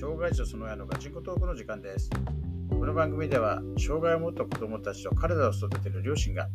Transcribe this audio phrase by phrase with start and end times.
[0.00, 2.08] 障害児とその親のガチンコトークの時間です。
[2.70, 6.48] この番組では、障害を持った子供たちと体を育てる両親が、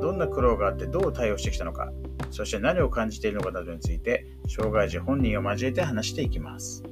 [0.00, 1.90] どんな苦労があってどう対応してきたのか、
[2.30, 6.84] そして何を感じているのかなどについて、障害児本人を交えて話していきます。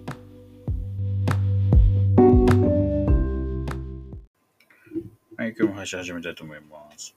[5.37, 7.15] はい、今日も配信始めたいと思います。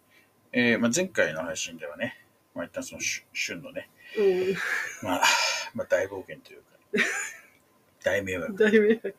[0.51, 2.15] えーまあ、前回の配信ではね、
[2.53, 4.53] まあ、一旦その旬旬のね、うん。
[5.01, 5.23] まあ、
[5.73, 6.77] まあ、大冒険というか、
[8.07, 8.55] 大迷惑。
[8.55, 9.13] 大迷惑。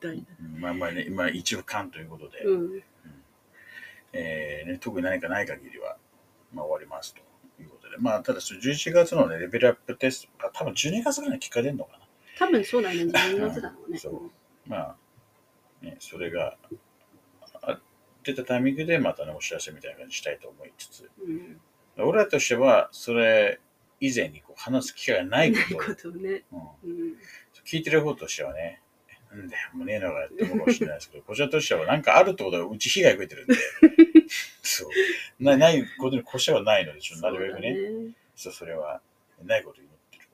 [0.00, 2.82] 大うんまあまあね、まあ一部間ということで、うん。
[4.12, 5.96] えーね、特に何かない限りは、
[6.52, 7.20] まあ、終わりますと
[7.62, 11.98] いうことで、まあ、ただその11月の、ね、レベルアップテスト、あ多分12月ぐらいに聞かれるのかな。
[12.38, 12.96] 多分そうだね。
[12.96, 13.98] 12月だろうね。
[13.98, 14.30] そう
[14.66, 14.96] まあ、
[15.82, 16.56] ね、それが
[17.62, 17.78] あ
[18.24, 21.60] 出たタイミングでまたね、お知らせみたいな感じにしたいと思いつつ、うん。
[21.98, 23.60] 俺らとしては、それ
[24.00, 26.44] 以前にこう話す機会がないないことをことをね。
[26.52, 27.16] うんうん。
[27.66, 28.80] 聞いてる方としてはね、
[29.30, 33.54] なんだよ、もうねえのがって思うかもしれないですけど、こちらとしてはなんかあるってことはうち被害受けてるんで、
[34.62, 34.90] そう。
[35.42, 38.14] なないことに越したはないので、ちょっとなるべくね、ね。
[38.34, 39.02] そうそれは
[39.42, 40.28] ないことを祈ってる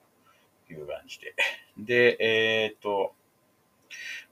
[0.66, 1.34] という感じで。
[1.78, 3.14] で、えーっと、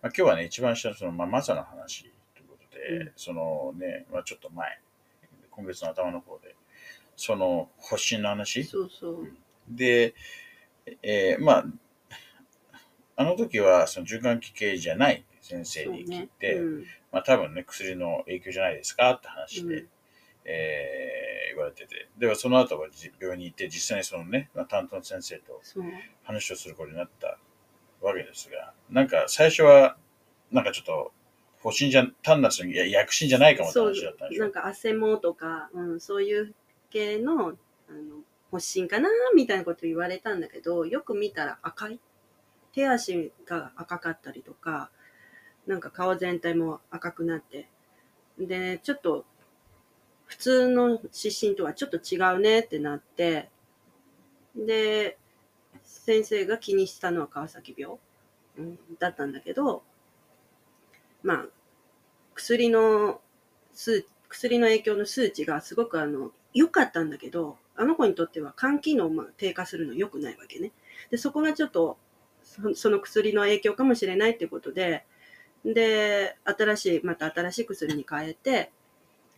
[0.02, 4.80] まあ、今日はね、一番下のその、まあ、マサの話ということで、うんそのね、まあ、ちょっと前、
[5.50, 6.54] 今月の頭の方で、
[7.16, 9.32] その発疹の話そうそう。
[9.68, 10.14] で、
[11.02, 11.64] えーまあ、
[13.20, 16.84] あの時はその循環器系じゃない先生に聞いて、うん。
[17.12, 19.88] まあ多分ね、薬の影響じゃないですかって話で、うん
[20.46, 25.60] えー言われてて、ではその後はじ病院に行って、実際にそのね、まあ担当の先生と。
[26.22, 27.38] 話をすることになった
[28.00, 29.96] わけですが、なんか最初は、
[30.50, 31.12] なんかちょっと、
[31.58, 34.44] 保身じゃ、単なる薬品じゃないかもって話だったんでしょ？
[34.44, 34.52] なん。
[34.52, 36.54] か汗もとか、うん、そういう
[36.88, 37.56] 系の、あの、
[38.52, 42.00] 発疹かなみたいなこと言われたんだけど、よく見たら赤い。
[42.72, 44.90] 手足が赤かったりとか、
[45.66, 47.68] なんか顔全体も赤くなって。
[48.38, 49.24] で、ちょっと、
[50.26, 53.50] 普通の湿疹とはちょっと違うねってなって、
[54.54, 55.18] で、
[55.84, 57.96] 先生が気にしたのは川崎病、
[58.58, 59.82] うん、だったんだけど、
[61.22, 61.46] まあ、
[62.34, 63.20] 薬の
[63.74, 70.72] 数薬の影響の数値がすごくあの良かったんだけどあの子にとっては肝機能が低下するの良くないわけね
[71.10, 71.98] でそこがちょっと
[72.50, 75.04] そその薬の影響かもしれないっていうことで
[75.64, 78.72] で新しいまた新しい薬に変えて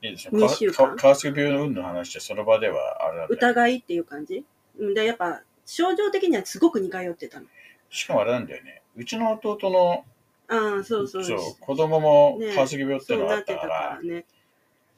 [0.01, 0.73] いいです二週間？
[0.73, 4.45] かか川崎病の運の話で、その場ではあれだよ疑いっていう感じ？
[4.79, 7.47] うんでやっぱ症状的にはすごく似通ってたの。
[7.91, 8.83] しかもあれなんだよね。
[8.97, 10.05] うちの弟の
[10.49, 11.25] ああそうそう。
[11.25, 14.25] そう子供もね川崎病ってのがあってたから、ね。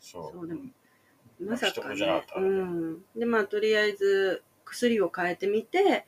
[0.00, 0.38] そう。
[0.38, 0.60] そうでも
[1.41, 2.25] まさかね。
[2.36, 3.04] うん。
[3.16, 6.06] で、まあ、とりあえず薬を変えてみて、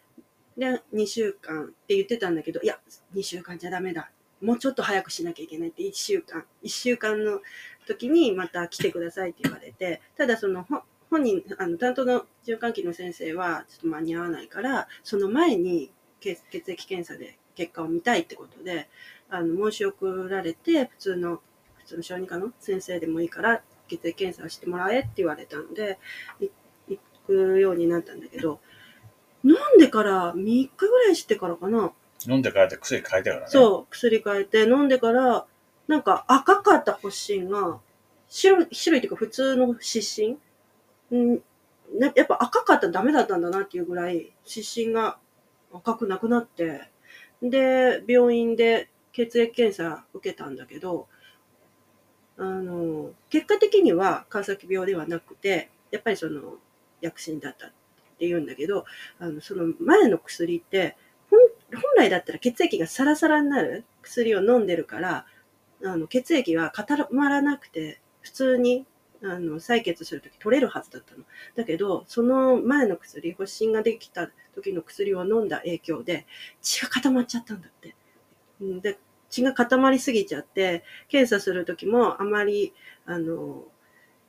[0.57, 2.79] で、2週間って言ってたんだけど、いや、
[3.15, 4.11] 2週間じゃダメだ。
[4.41, 6.45] もうちょっと早くしなきゃいけないって、1週間。
[6.63, 7.41] 1週間の
[7.87, 10.67] 時にまた来てくださいって言われて、ただその、
[11.11, 18.89] 本人、あの、担当の循環器の先生は、ちょっと間に合わないから、その前に血血液検査で結果を見たいってことで、
[19.31, 21.41] あの、申し送られて、普通の、
[21.79, 25.99] 普通の小児科の先生でもいいから、血液検査をしてもらえって言われたので、
[26.89, 28.61] 行くようになったんだけど、
[29.47, 31.93] 飲んでから3日ぐらいしてからかな、
[32.27, 33.47] 飲んで帰って薬変えてからね。
[33.49, 35.47] そう、薬変えて飲んでから、
[35.87, 37.79] なんか赤かった発疹が、
[38.29, 40.39] 白い、白いっていうか普通の湿疹
[41.15, 41.39] ん
[41.97, 45.19] なやっぱ赤かったらダメだったんだなっていうぐらい、湿疹が
[45.73, 46.91] 赤くなくなって、
[47.41, 51.07] で、病院で血液検査受けたんだけど、
[52.39, 56.57] あの、結果的には川崎病ではなくて、やっぱりその、
[57.01, 57.71] 薬疹だった
[58.17, 58.85] って言うんだけど、
[59.19, 60.97] あの、その前の薬って、
[61.31, 65.27] 本来だったら血液がサラサラになる薬を飲んでるから、
[65.85, 68.87] あの血液が固まらなくて、普通に
[69.23, 71.25] あの採血するとき取れるはずだったの。
[71.55, 76.27] だけど、その前の薬、発疹ができた時の薬を飲んだ影響で、
[76.63, 77.95] 血が固まっちゃったんだって。
[78.81, 78.99] で
[79.29, 82.73] 血が固まりすぎちゃって、検査するときもあまり、
[83.05, 83.65] あの、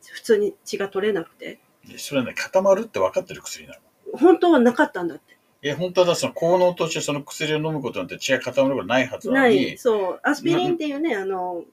[0.02, 1.60] 普通に血が取れなくて、
[1.98, 3.80] それね、固まるって分かってる薬なの。
[4.18, 5.38] 本当はなかったんだって。
[5.62, 11.64] え、本当はだその効能としてその薬を飲むことによって血が固まることないはずなのない、に、そう、アスピリンっていうね、あの、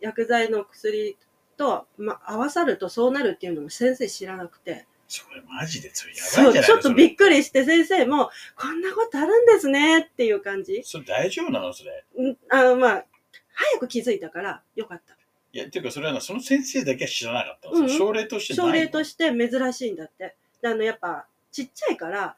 [0.00, 1.16] 薬剤の薬
[1.56, 10.82] と、ま、合わさるとそうなるっていうのも先生知らなくて、それマジでそれやばいんじゃないちょっとびっくくりして先生も、こんなことあるんですねっていう感じ。
[10.84, 12.30] それ大丈夫なのそれ？
[12.30, 13.04] んあの、まあ、
[13.52, 15.14] 早く気づいたからよかった。
[15.52, 17.76] いや、っていうかそれはな、その先生だけは知らなかったの。
[17.76, 20.34] うん症例としてないの症例として珍しいんだって。
[20.62, 22.36] であの、やっぱ、ちっちゃいから、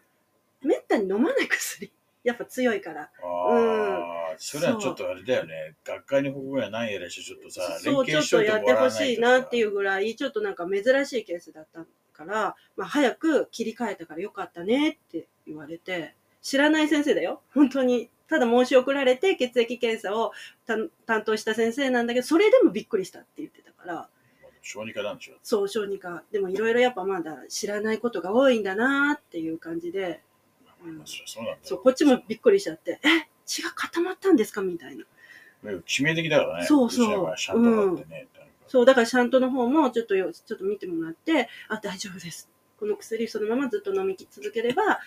[0.63, 1.93] めったに飲まない薬。
[2.25, 3.03] やっぱ強いから。
[3.03, 5.77] ああ、それはちょっとあれだよね。
[5.85, 9.71] 学会に報告がないやらしちょっとさ、そう、ちょっとやってほしいなっていうう。
[9.73, 11.85] ぐらい、ちょっとなんか珍しいケースだった
[12.15, 17.43] から、まあ早く切り替えたからよかったねって言われて、知らない先生だよ。
[17.53, 18.11] 本当に。
[18.29, 20.33] ただ申し送られて血液検査を
[20.67, 24.09] 担担当した先生なんだけど、それでもびっくりしたって言ってたから、
[24.63, 25.35] 小児科なんでしょ。
[25.43, 26.23] そう、小児科。
[26.33, 30.23] でもいろいろやっぱまだ知らないことが多いんだなっていう感じで、
[30.85, 35.05] うんまあそうなんだそう、こっちもびっくりしちゃって、え血が固まったんですかみたいな。
[35.71, 35.83] よ。
[35.87, 36.67] 致命的だからね。
[36.67, 38.27] そうそうシャントがあってね。
[38.67, 42.51] そう、だからシャントの方もちょっとよ、ちょっと見てもらって、あ、大丈夫です。
[42.79, 45.01] この薬そのままずっと飲み続ければ、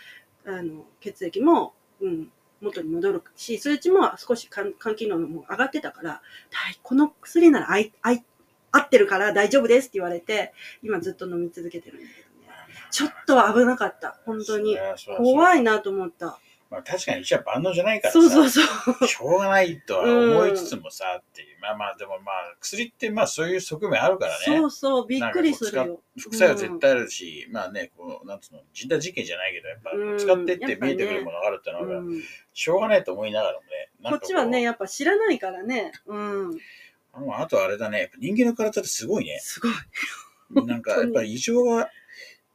[0.45, 2.31] あの、血液も、うん、
[2.61, 6.09] 元に戻るし、数値も少し肝肝機能も上がってたから、
[6.51, 8.23] はいこの薬ならあい、あい、
[8.71, 12.53] 合ってるから大丈夫ですって言われて、今ずっと飲み続けてるんだけどね。
[12.91, 14.19] ちょっと危なかった。
[14.25, 14.77] 本当に。
[15.17, 15.73] 怖いな。
[15.73, 16.39] なと思った。
[16.69, 18.19] まあ確かにうちは万能じゃないからさ。
[18.19, 18.61] そうそうそ
[19.05, 19.07] う。
[19.07, 21.59] しょうがないとは思いつつもさ、っていう。
[21.61, 24.45] まあまあでもまあ薬ってまあそういう側面あるからね。
[24.45, 26.01] そうそう、びっくりするよ。
[26.17, 32.23] 副作用絶対あるし、まあね、こう、なんつうの、人体実験じゃないけど、やっぱうん使ってって見えてくるものがあるってのは、うん
[32.53, 33.89] しょうがないと思いながらもね。
[34.03, 35.91] こっちはね、うやっぱ知らないからね。
[36.07, 36.57] うん。
[37.13, 39.39] あとあれだね、やっぱ人間の体ってすごいね。
[39.41, 39.69] すご
[40.61, 40.65] い。
[40.65, 41.89] なんかやっぱり異常が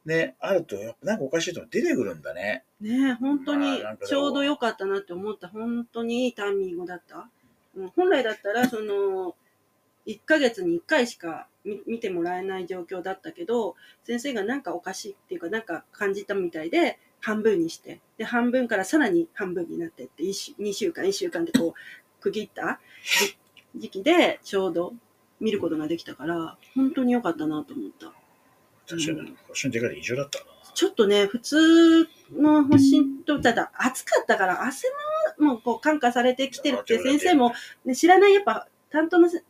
[0.05, 2.65] ね、あると、やっぱなんかおかしいとこ出てくるんだね。
[2.81, 5.47] ねえ、本当にちょうど良かったなって思った。
[5.47, 7.29] 本当にいいタイミングだった。
[7.75, 9.35] うん、本来だったら、その、
[10.05, 21.73] 1ヶ月に1回しか見見てもらえない状況だったけど、先生がなんかおかしいっていうか、なんか感じたみたいで、半分にして、で、半分からさらに半分になってって、1週2週間、1週間でこう、
[22.21, 22.81] 区切った
[23.17, 23.37] 時
[23.75, 24.93] 時期で、ちょうど
[25.39, 28.13] 見ることができたから、本当に良かったなと思った。
[28.87, 30.45] 確かに、星の出方異常だったな。
[30.73, 34.87] ちょっとね、普通の発疹と、ただ暑かったから汗
[35.39, 37.53] ももうこう感化されてきてるって先生も、
[37.85, 39.43] ね、知らないやっぱ担当のせ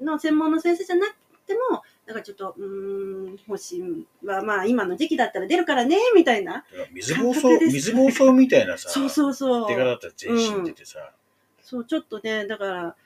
[0.00, 1.14] の専門の先生じゃなく
[1.46, 6.64] ても、なんかちょっと、うーん、発疹はまあ今の時期だったら出るからね、みたいな。
[6.92, 9.68] 水暴走、水暴走みたいなさ、そうそうそう。
[9.68, 11.12] 出方だったら全身出てさ、
[11.62, 12.96] そう、ちょっとね、だから、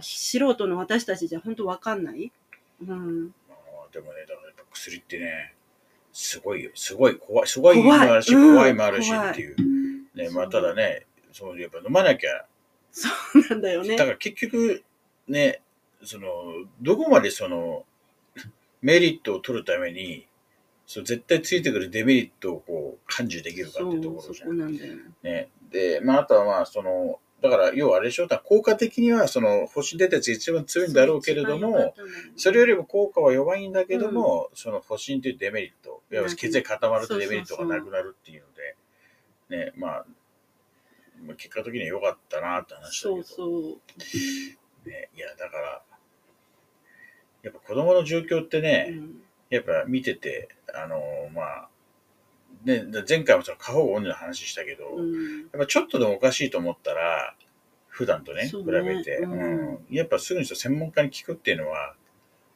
[0.00, 2.32] 素人の私たちじゃ本当わかんない。
[2.86, 3.34] うん。
[3.92, 5.54] でもね、だからやっぱ薬ってね、
[6.12, 6.70] すごいよ。
[6.74, 7.48] すごい怖い。
[7.48, 9.56] すごいもあるし、怖いうん怖いもあるし怖いっていう。
[10.14, 12.46] ね、そうまあただね、そうやっぱ飲まなきゃ、
[12.90, 14.04] そうなんだよねだ。
[14.04, 14.82] から結局、
[15.28, 15.62] ね、
[16.04, 16.26] その、
[16.80, 17.84] どこまでその、
[18.82, 20.26] メリットを取るために、
[20.86, 24.48] そう絶対ついてくるデメリットをこう、感受できるかそっていうとう、そころじゃん。
[24.48, 24.94] こなんだよ。
[25.22, 25.48] ね。
[25.70, 31.94] で、まああとはまあ、その、だから、要はあれでしょ、だから効果的には、その、星出たやつが一番強いんだろうけれども、
[32.36, 40.06] それよりも効果は弱いんだけども、その保身というデメリット、いわゆる血液固まるとデメリットがなくなるっていうので、ね、まあ、
[41.26, 43.78] まあ結果的には良かったなって話だけど、そうそ
[44.86, 44.88] う。
[44.88, 45.82] ね、いや、だから、
[47.42, 49.22] やっぱ子供の状況ってね、うん。
[49.50, 51.02] やっぱ見てて、あの
[51.34, 51.68] まあ、
[52.64, 55.40] ね、前回もその過保護鬼の話したけど、うん。
[55.40, 57.34] やっぱちょっとでもおかしいと思ったら、
[57.88, 58.82] 普段とね、ね。
[58.82, 59.32] べて、うん。
[59.32, 59.78] うん。
[59.90, 61.94] やっぱすぐに専門家に聞くっていうのは、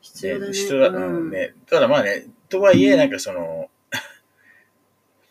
[0.00, 0.52] 必要だね。
[0.52, 1.30] 必要だ、うん。
[1.30, 1.54] ね。
[1.66, 3.68] ただまあね、とはいえ、なんかその、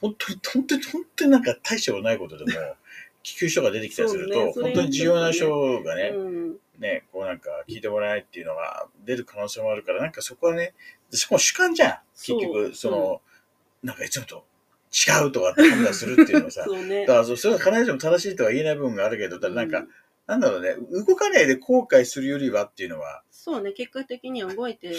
[0.01, 2.51] 本当に、本当に、本当になんか大したことないことでも、
[3.23, 4.51] 聞く人が出てきたりすると、ね。
[4.53, 6.59] 本当に重要な人がね、うん。
[6.77, 10.73] ね、こうなんか聞いてもらえないっていうのが出る可能性もあるから、なんかそこはね、
[11.11, 11.97] しかも主観じゃん。
[12.15, 13.21] 結局、その、
[13.81, 14.45] なんかいつもと
[14.95, 17.13] 違うとかって判断するっていうのはさ、 ねだ。
[17.13, 19.89] からそそれは必ずしも正しいとは言えない部分があるけど、ただなんか、うん
[20.27, 24.95] なんだろうね、動かないで後悔するよりはっていうのは、そうね、結果的には動いて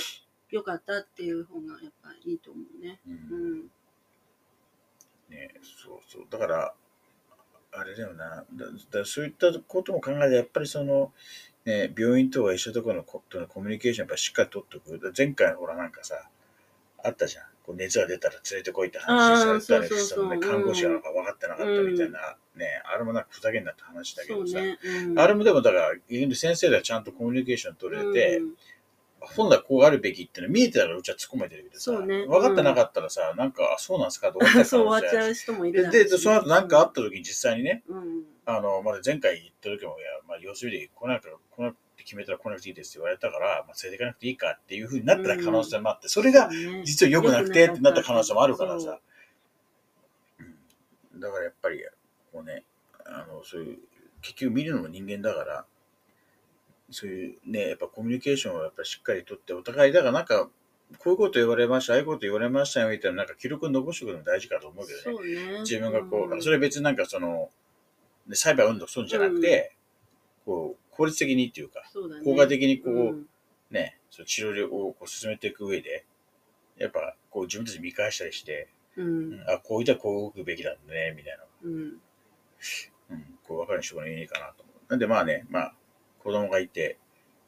[0.51, 3.01] よかったっていう方がやっぱいいと思うね。
[3.09, 3.71] うんうん。
[5.29, 5.53] ね、
[5.85, 6.27] そうそう。
[6.31, 6.75] だから、
[7.73, 8.45] あれだよな。
[8.53, 8.67] だ
[9.01, 11.13] だそういったことも考えて、やっぱりその、
[11.65, 14.99] ね、病院とは一緒ところのことのコミュニケーションやっぱしっかり取っておく。
[15.01, 16.31] だ前回ほらなんかさ、
[17.03, 17.45] あったじゃん。
[17.67, 24.79] こう熱が出たら連れてこいって話されたりそのね看護師がなんか分かってなかったみたいな、ね、あれもなんかふざけんなって話だけどさ、ね。
[25.09, 28.55] うん、あれもでもだから、先生ではちゃんとコミュニケーション取れて、うん
[29.35, 32.27] 本来こうあるべきっていうの見えてたらうちは突っ込めてるけどさ、ね。
[32.27, 36.11] 分かってなかったらさ、なんか、あそうなんですかって思 そう終わっちうゃう人もいるで、し。
[36.11, 38.25] でその後何かあった時に実際にね、うん。
[38.45, 46.51] あの、まだ前回言った時も、いや、まあ、要するに来なく、来なくて決めたら来なくていいですって言われたから、まあ、連れていかなくていいかっていうふうになった可能性もあって、それが
[46.85, 49.01] 実は良くなくてってなった可能性もあるからそさ
[51.19, 51.85] だからやっぱり、
[52.33, 52.65] こうね、
[53.05, 53.79] あの、そういう、
[54.23, 55.67] 結局見るのも人間だから、
[56.91, 60.49] そういうね、やっぱコミュニケーションをやっぱりしっかりとって、お互い、だからなんか、
[60.99, 65.53] こういうこと言われました、ああいうこと言われましたよみたいな、なんか記録残しておくのも大事かと思うけどね。
[65.55, 65.61] ね。
[65.61, 67.51] 自分がこう、んそれ別になんかその、
[68.29, 69.77] ね裁判運動するんじゃなくて、
[70.45, 72.25] こう、効率的にっていうか、そうだね。
[72.25, 73.27] 効果的にこう、うん
[73.71, 76.05] ね、その治療をこう進めていく上で、
[76.79, 79.45] やっぱこう自分たち見返したりして、うん。
[79.49, 81.45] あ、こういったらこう動くべきなんだね、みたいな。
[81.65, 82.01] うん。
[83.11, 84.91] うん、こう分かる人がいいかなと思う。
[84.91, 85.75] なんでまあね、まあ、
[86.27, 86.95] 子供がいて、やっ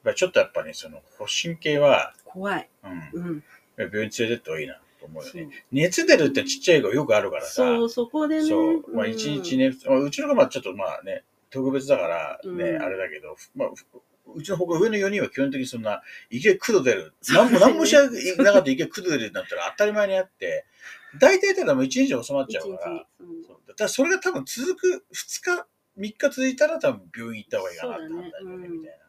[0.04, 2.68] ぱりちょっとやっぱね、その、発疹系は、怖い。
[3.14, 3.44] うん、うん。
[3.76, 5.48] 病院連れてった方がいいなと思うよね。
[5.72, 8.48] 熱出るってちっちゃい子よくあるからさ、そう、そこでね。
[8.48, 12.82] そう、まあうん一日ね、まあうちの子はちょっとまあね、特別だからね、うん。
[12.82, 13.68] あれだけど、まあ、
[14.34, 17.14] うちの他上の4人は基本的にそんな、いきなり9度出る。
[17.22, 17.44] そう。
[17.44, 18.16] なんも、なんもしなかった
[18.60, 20.64] らいきなり9度出るってなったら当たり前にあって、
[21.18, 23.46] 大体ただもう1日で収まっちゃうから、一日。
[23.46, 23.56] そう。
[23.66, 25.66] だからそれが多分続く2日、
[25.98, 29.02] 3日続いたら多分病院行った方がいいかなってだね判断だよね、うんみたいな。
[29.02, 29.08] うん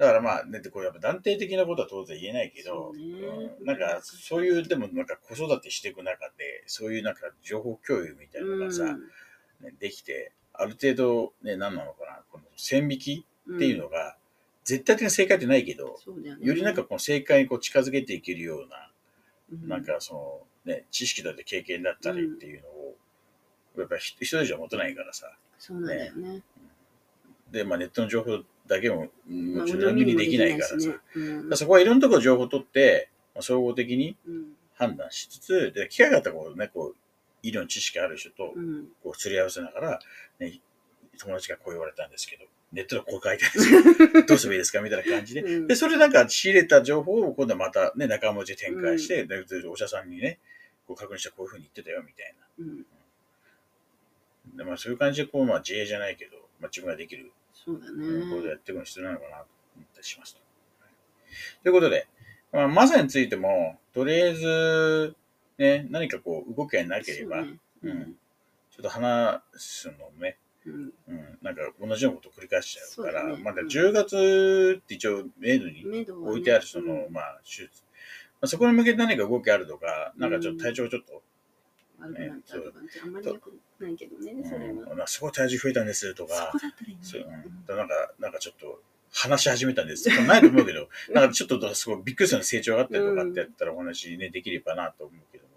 [0.00, 3.66] だからまあ、ね、これやっぱ断定的なことは当然言えないけど、そうん。
[3.66, 9.00] なんかそういう、でもなんか子育てしていく中で、そういうなんか情報共有みたいなのがさ、うん。
[9.62, 14.16] ね、できて、ある程度ね、何なのかな、この線引きっていうのが、
[14.64, 16.34] 絶対的な正解ってないけど、よね。
[16.40, 18.90] よりなんかこの正解にこう近づけていけるような、
[19.52, 19.68] うん。
[19.68, 22.79] なんかその、ね、知識だって経験だったりっていうのを、
[23.78, 25.30] やっぱり一人じゃ持てないからさ。
[25.58, 26.42] そうなんだよね。
[27.50, 30.76] で、まあネットの情報だけも、もちろんにできないからさ。
[31.48, 36.96] らそこはいろんなところ情報を取って、まあ総合的にうん判断しつつ、で、機会があったらこうね、こう、
[37.42, 40.00] 医療の知識ある人と、うんこう、すり合わせながら、
[40.38, 40.58] ね、
[41.18, 45.42] 友達がこう言われたんですけど、ネットでこう書いてあるんですけど、 どうすればいいですかみたいな感じで。
[45.42, 50.38] うんで、それなんか仕入れた情報を今度はまたね、仲間内で展開して、でお医者さんにね、
[50.86, 52.84] こう確認してこういうふうに言ってたよみたいうんな。
[54.56, 58.48] でまあそういう感じで、こう、まあ自営じゃないけど、まあ自分ができるそうだことをね。
[58.48, 60.40] やっていくの必要なのかなと思ったりしますと。
[61.62, 62.08] ということで、
[62.52, 65.14] まあ、マサについても、とりあえず、
[65.58, 67.58] ね、何かこう動きがなければ、そうね。
[67.82, 68.14] うん。
[68.70, 70.92] ちょっと話すのね、うん。
[71.08, 73.36] うん、なんか同じようなことを繰り返しちゃうから、ね。
[73.42, 77.84] まだ10月って一応、メイドに置いてあるその、うんまあ、手術。
[78.40, 81.22] まあ、そこに向けて何か動きあるとか、なんかちょっと体調ちょっと、
[82.00, 84.92] 悪くなったとか、あんまり良くないけどね、それは。
[84.92, 86.98] うんすごい体重増えたんですとそかこ、だったらいいね。
[87.02, 90.08] そううんうんなんか、なんかちょっと話し始めたんです。
[90.26, 95.50] ないと思うけど、なんかちょっとすごいびっくりしたの成長があったりとかってやったらお話ね、できればなと思うけども。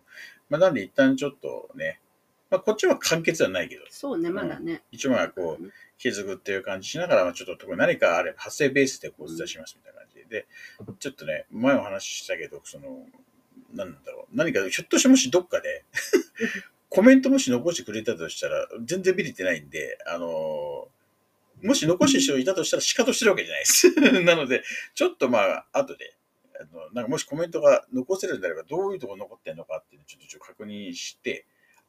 [0.50, 2.00] まあ、なんで一旦ちょっとね、
[2.50, 4.84] まあ、こっちは完結はないけど、そうね、まだね。
[4.92, 10.48] 一応まあこう、継続っていう感じしながら、まあ、ちょっと特に何かあれば発生ベースでこうお伝えしますみたいな感じで、で、
[11.00, 13.06] ちょっとね、前お話ししたけど、その、
[13.74, 15.84] なんだろう、何かひょっとしてもしどっかで、
[16.90, 20.90] コメントもし残してくれたとしたら、全然見れてないんで、あの
[21.64, 23.92] もし残してる人いたとしたら、仕方してるわけじゃないです。
[24.24, 24.64] なので、
[24.94, 26.16] ちょっとまあ、後で、
[26.60, 31.46] あのなんかもしコメントが残せるんであれば、どういうところ残ってるのかっていうのをちょっとちょっと確認して、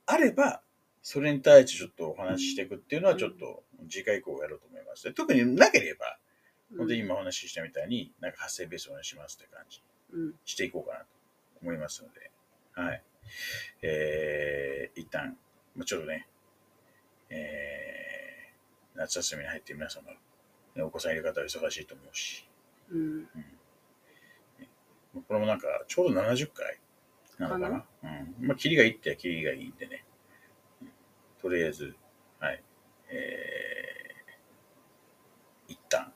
[0.07, 0.63] あれば、
[1.03, 5.05] それに対してちょっとお話ししていくっていうのは、ちょっと次回以降やろうと思います。
[5.05, 6.19] で特になければ、
[6.79, 10.35] 本当に今お話ししたみたいに、なんか発生ベースお願いしますって感じうん。
[10.45, 11.07] していこうかなと
[11.65, 12.31] 思いますので、
[12.75, 13.03] はい。
[13.83, 15.37] えー、一旦、
[15.75, 16.29] まあちょっとね、
[17.31, 20.11] えー、夏休みに入って皆様、
[20.75, 22.47] ね、お子さんいる方は忙しいと思うし、
[22.91, 23.29] うん。
[25.27, 26.79] これもなんか、ちょうど70回
[27.39, 27.81] なのかな？
[27.81, 28.49] かうん。
[28.49, 30.05] まあ、キリがいいってはキリがいいんでね。
[30.83, 30.89] うん
[31.41, 31.95] とりあえず、
[32.41, 32.63] はい。
[33.11, 36.11] えー、一旦。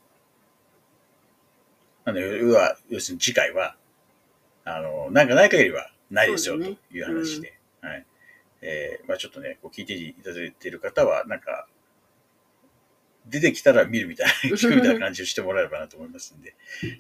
[2.07, 3.77] なんで、要は、要するに次回は、
[4.69, 7.59] あの、なんかない限りはないですよ、とそうだねいう話で。
[7.81, 8.07] はい。
[8.61, 11.69] えー、まあちょっとね、こう聞いていただいている方は、なんか、
[13.27, 16.55] 出てきたら見るみたいな、 聞くみたいな感じをしてもらえればなと思いますんで、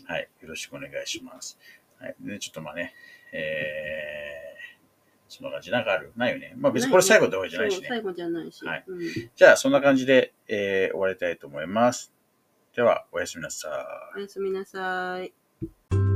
[0.06, 0.28] はい。
[0.40, 1.58] よろしくお願いします。
[1.98, 2.14] はい。
[2.20, 2.94] で、ちょっとまあね、
[3.32, 4.78] えー、
[5.28, 5.70] そんな感じ。
[5.70, 6.12] なんかある？
[6.16, 6.54] ないよね。
[6.56, 7.88] まあ別にこれ最後ってわけじゃないしね。
[7.88, 8.64] 最後じゃないし。
[8.64, 12.12] はいうんじゃあ、そんな感じで、えー終わりたいと思います。
[12.74, 14.18] では、おやすみなさい。
[14.18, 16.07] おやすみなさい。